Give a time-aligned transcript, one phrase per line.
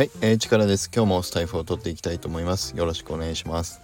[0.00, 0.90] はい、えー、力です。
[0.90, 2.74] 今日もスタエフを取っていきたいと思います。
[2.74, 3.82] よろしくお願いします。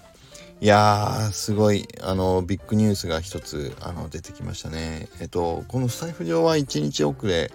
[0.63, 5.11] いやー、すごい、あの、ビッグニュースが一つ、あの、出てきましたね。
[5.21, 7.51] えっと、このスタエフ上は1日遅れ、え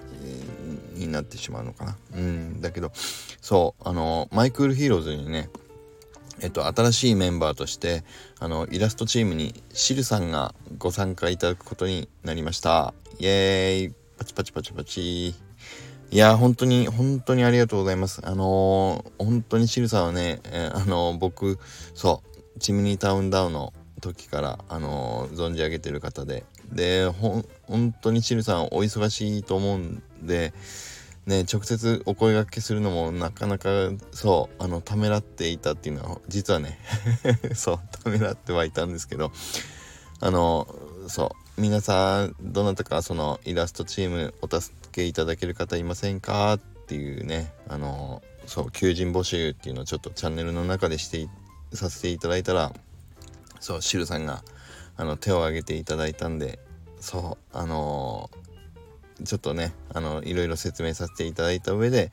[0.93, 1.97] ー、になってしまうのかな。
[2.15, 2.91] うん、だけど、
[3.41, 5.49] そう、あの、マイクールヒーローズにね、
[6.41, 8.03] えっと、新しいメンバーとして、
[8.39, 12.93] あの、イラストチームにシルさんがご参加いただくことになりました。
[13.17, 15.33] イエーイパチパチパチパチ
[16.13, 18.19] いや、本当に、本当にありがとうございます。
[18.25, 21.57] あのー、本当にシルさんはね、えー、あのー、僕、
[21.95, 22.21] そ
[22.57, 23.71] う、チミニータウンダウンの
[24.01, 30.53] 時から、あの存じ上げてる方で、で、ほ本当にシルさんお忙しいと思うんで、
[31.25, 33.69] ね、直接お声がけするのもなかなか
[34.11, 36.79] そうあのためらっていたっていうのは実はね
[37.53, 39.31] そうためらってはいたんですけど
[40.19, 40.67] あの
[41.07, 46.53] そう皆さんどなたかそのイラストチームお助けいただける方いませんか？
[46.53, 51.29] っていうねあのそう求人募集っていうのをちょっとチャンネルの中でして
[51.71, 52.73] させていただいたら
[53.59, 54.43] そうシルさんが
[54.97, 56.59] あの手を挙げていただいたんで
[56.99, 58.29] そうあの、
[59.23, 62.11] ちょっとねあのいろいろ説明させていただいた上で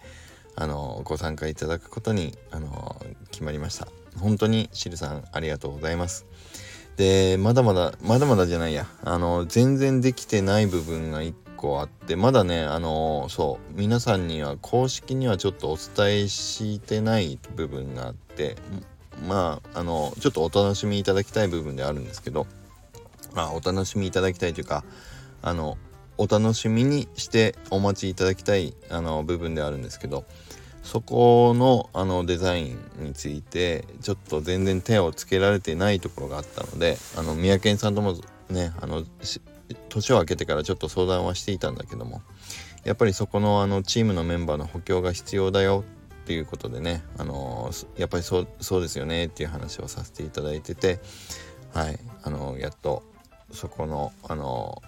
[0.56, 3.00] あのご参加いただくことにあの
[3.31, 3.89] 決まりました。
[4.19, 6.27] 本当にシルさんありがとうございます。
[6.98, 8.86] でまだまだまだまだじゃないや。
[9.02, 18.56] あの全然できてない部分が1構あってまだねあの、そう皆さんには公式にはちょっとお伝えしてない部分があって
[19.26, 22.46] まああのちょっとお楽しみいただきたい部分であるんですけど
[23.34, 24.84] まあお楽しみいただきたいというか
[25.42, 25.76] あの
[26.16, 30.24] お楽しみにしてお待ちいただきたいあの部分であるんですけど
[30.89, 38.14] そこのあのデザインについてちょっと全然手をつけられてないところがあったのであの三宅さんとも
[38.48, 39.05] ねあの
[39.91, 42.22] 年を明けてからちょっと相談はしていたんだけども
[42.84, 45.84] やっぱりそこのあのチームのメンバーの補強が必要だよ
[46.22, 51.00] っていうことでね、あの、やっぱりそうそうですよねっていう話をさせていただいてて
[51.72, 53.03] はい、あの、やっと
[53.50, 54.82] そこの、あの、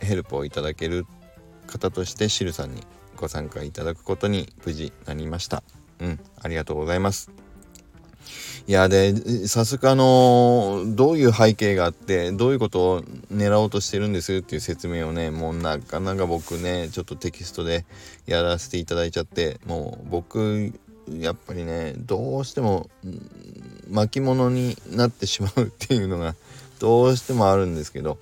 [0.00, 1.06] ヘルプをいただける
[1.68, 2.82] 方としてシルさんに
[3.20, 5.62] ご参加いただくことに無事なりました。
[6.00, 7.30] うん、ありがとうございます。
[8.66, 17.84] いやで早速あのどういう背景があってどういうことを狙おうとしてるんですっていう説明をねもうなかなか僕ねちょっとテキストで
[18.26, 20.72] やらせていただいちゃってもう僕
[21.10, 22.88] やっぱりねどうしても
[23.90, 26.36] 巻物になってしまうっていうのが
[26.78, 28.18] どうしてもあるんですけど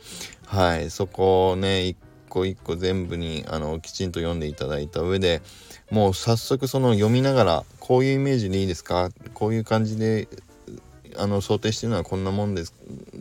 [0.47, 1.97] はいそこをね一
[2.29, 5.43] 個一個全部にあのきちんと読んでいただいた上で
[5.91, 9.11] もう早速その読みながらこういうイメージでいいですか？
[9.35, 10.29] こういう感じで
[11.17, 12.75] あの想定してるのはこんなもんです。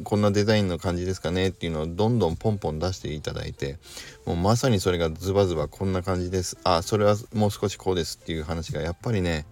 [0.03, 1.47] こんなデザインの感じですかね？
[1.47, 3.78] っていうのをどんどんポンポン出していただいて
[4.25, 6.57] もうまさにそれがズバズバこんな感じです。
[6.63, 9.45] あそれはもう少しこうですっていう話がやっぱりね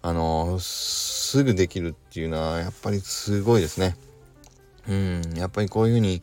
[0.00, 3.96] あのすぐできるっていうのはやっぱりすごいですね。
[4.88, 5.22] うん。
[5.36, 6.22] やっぱりこういうふうに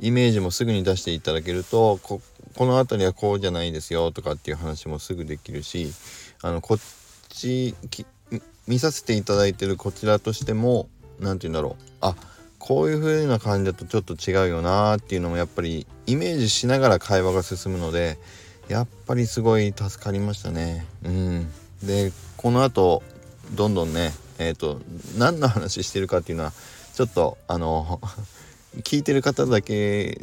[0.00, 2.20] イメージもすぐに出していただけるとこ
[2.66, 5.92] の辺りはこうじゃないですよとかっていう話もすぐできるし
[6.42, 6.78] あのこっ
[7.28, 7.74] ち
[8.66, 10.88] 見させていただいてるこちらとしても
[11.20, 11.84] 何て言うんだろう。
[12.00, 12.14] あ
[12.58, 18.18] こういう風な感じだとちょっと違うよなーっていうのもやっぱりイメージしながら会話が進むので
[18.68, 20.86] やっぱりすごい助かりましたね。
[21.04, 21.48] うん、
[21.82, 23.02] でこの後
[23.54, 24.80] どんどんねえっ、ー、と
[25.18, 26.52] 何の話してるかっていうのは
[26.94, 28.00] ちょっとあの
[28.78, 30.18] 聞いてる方だけ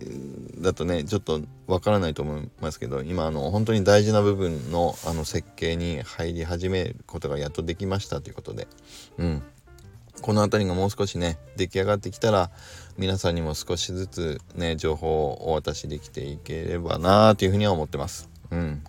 [0.60, 8.68] だとねちょっとわからないと思いますけど今あの本当に大事な部分のあの設計に入り始めることがやっとできましたということで
[9.18, 9.44] うん。
[10.22, 12.52] この辺りがもう少しね出来上がってきたら
[12.98, 18.30] 皆さんにも少しずつね情報をお渡しできていければなというふうには思ってます。
[18.52, 18.84] うん。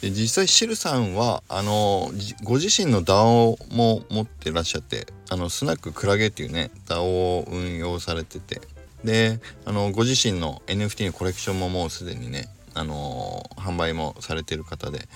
[0.00, 2.10] で実際シルさんはあの
[2.42, 8.60] ご自身の DAO も持ってらっしゃってあのスナッククラゲっていうね DAO を運用されてて。
[9.04, 15.08] であのご自身の NFT のコレクションももうすでにねあの販売もされてる方で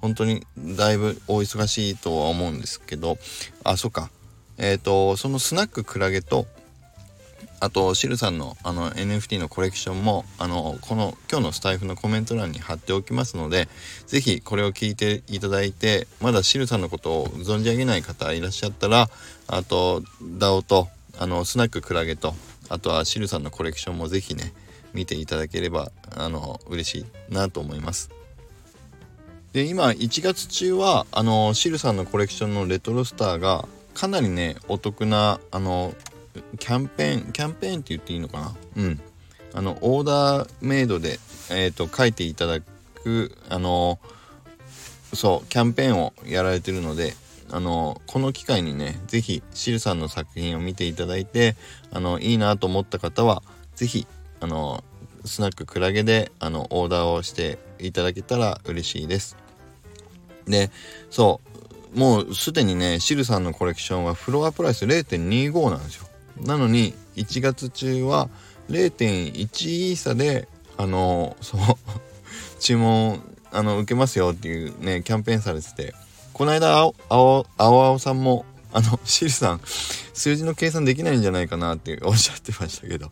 [0.00, 3.18] 本当にだいぶお忙しいとは思うんですけど
[3.64, 4.10] あそっか。
[4.58, 6.46] えっ、ー、とそのスナッククラゲと
[7.62, 13.68] あとシルさんのあの NFT のコレクションもあのこの今日のスタイフのコメント欄に貼っておきますので
[14.08, 19.08] 是非これを聞いていただいてまだシルさんのことを存じ上げない方いらっしゃったら
[19.46, 20.88] あと DAO と
[21.20, 22.34] あのスナッククラゲと
[22.68, 24.52] あとはシルさんのコレクションも是非ね
[24.92, 26.98] 見ていただければあの嬉し
[27.30, 28.10] いなと思います。
[29.52, 35.94] で今1月中はあのシルさんのコレクションのレトロスターがかなりねお得なあの
[36.58, 38.54] キャンペーンキャンペーンって言っていいのかな？
[38.76, 39.00] うん
[39.54, 41.18] あのオーダーメイドで、
[41.50, 43.98] えーと、書いていただくあの
[45.12, 47.12] そうキャンペーンをやられてるので
[47.50, 51.54] あのこの機会にね是非シルさんの作品を見ていただいて
[51.92, 53.42] あのいいなと思った方は
[53.74, 54.06] 是非
[54.40, 54.82] あの
[55.26, 59.36] スナッククラゲであのオーダーをしていただけたら嬉しいです。
[60.46, 60.70] で
[61.10, 61.40] そ
[61.94, 66.08] うもうすでにねシルさんのコレクションはフロアプライス0.25なんですよ。
[66.40, 68.28] なのに1月中は
[68.68, 71.60] 0.1イーサであのそう
[72.60, 75.94] 注文あの受けますよっていうねキャンペーンされてて
[76.32, 79.60] この間青青青さんもあのシルさん
[80.14, 83.10] 数字の計算できないんじゃないかなっておっしゃってましたけど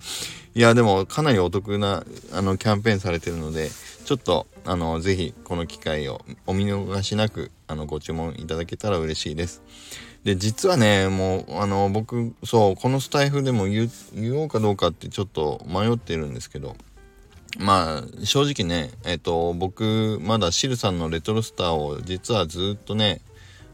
[0.54, 3.70] いやでもかなりお得なあのキャンペーンされてるので
[4.04, 9.62] ちょっとあのぜひこの機会をお見逃しなくあのご注文いただけたら嬉しいです。
[10.24, 13.88] で実はねもうあの僕そうこのスタイフでも言
[14.36, 16.76] おうかどうかってちょっと迷ってるんですけど
[17.58, 23.20] まあ正直ねえっ、と僕まだシルさんのレトロスターを実はずっとね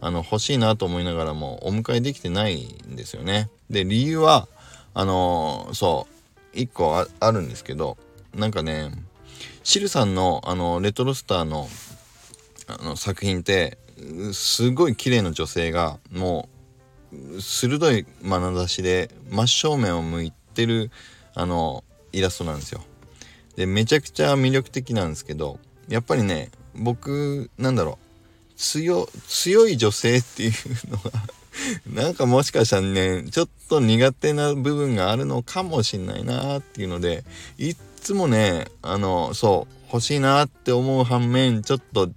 [0.00, 3.50] あの欲しいなと思いながらもお迎えできてないんですよね。
[3.70, 4.48] で理由は
[4.94, 6.06] あのそ
[6.54, 7.98] う1個あるんですけど
[8.34, 8.92] なんかね
[9.62, 11.68] シルさんのあのレトロスターの
[12.68, 13.78] あの作品って
[14.32, 16.48] すごい綺麗な女性がも
[17.12, 20.90] う鋭い眼差しで真正面を向いてる
[21.34, 22.82] あのイラストなんですよ。
[23.56, 25.58] でめちゃくちゃ魅力的なんですけど
[25.88, 30.52] やっぱりね僕なんだろう強強い女性っていう
[30.90, 31.10] のが
[32.02, 37.24] なんかもしかしたらねちょっと苦手な部分があるのかもしんないなっていうので
[37.58, 42.10] いっつもねあのそう欲しいなって思う反面ちょっと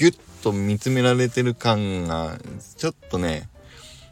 [0.00, 2.38] ギュッと見つめられてる感が
[2.78, 3.50] ちょっとね。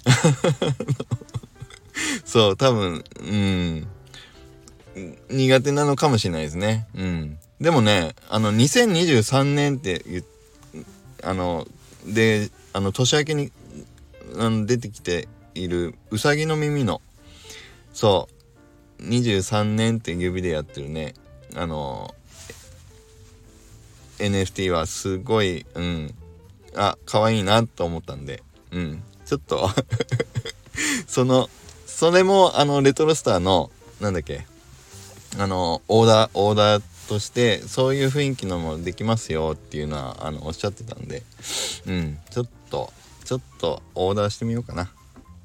[2.26, 3.88] そう多分うん。
[5.30, 6.86] 苦手なのかもしれないですね。
[6.94, 7.38] うん。
[7.58, 10.04] でもねあの2023年って
[11.22, 11.66] あの
[12.04, 13.50] であの年明けに
[14.38, 17.00] あの出てきているうさぎの耳の
[17.94, 18.28] そ
[19.00, 21.14] う23年って指でやってるね
[21.56, 22.14] あの
[24.18, 26.14] NFT はすごい、うん、
[26.76, 29.68] あ、可愛いなと思ったんで、うん、ちょっと。
[31.06, 31.50] その、
[31.86, 33.70] それも、あの、レトロスターの、
[34.00, 34.46] なんだっけ、
[35.36, 41.22] あの、オーダー、オーダーとして、そういう雰囲気のもできますよっていうのは、あの、おっしゃってたんで、
[41.86, 42.92] うん、ちょっと、
[43.24, 44.90] ちょっとオーダーしてみようかな、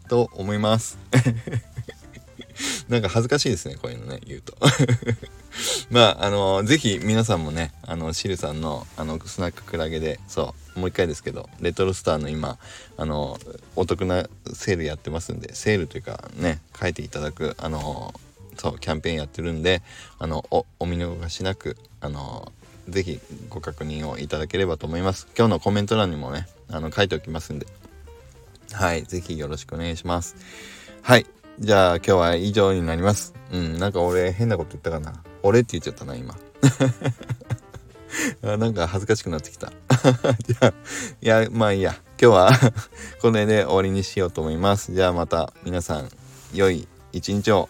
[0.08, 0.98] と思います。
[2.88, 4.56] なんか恥ずかしいですね、こういうのね、言うと。
[5.90, 12.58] まあ、あのー、ぜひ皆さんもね、あの、シルさんの、あの、スナッククラゲで、そう、もう一回ですけど、レトロスターの今、
[12.98, 13.38] あの
[13.76, 18.14] お得なセールやってますんで、セールというかね、書いていただく、あの
[18.58, 19.82] そう、キャンペーンやってるんで、
[20.20, 22.52] あの、お、お見逃しなく、あの
[22.90, 23.20] ぜひ
[23.50, 25.28] ご確認をいただければと思います。
[25.38, 27.68] 今日のコメント欄にもね、あの、書いておきますんで、
[28.74, 30.36] はい、ぜひよろしくお願いします。
[31.02, 31.26] はい。
[31.60, 33.34] じゃあ今日は以上になります。
[33.52, 35.24] うん、なんか俺変なこと言ったかな。
[35.44, 36.36] 俺って言っちゃったな、今。
[38.44, 39.72] あなんか恥ずかしくなってきた。
[40.48, 40.74] じゃあ、
[41.22, 41.96] いや、まあいいや。
[42.22, 42.52] 今日は
[43.22, 44.94] この辺で終わりにしようと思います。
[44.94, 46.10] じゃあまた皆さん、
[46.54, 47.70] 良い一日を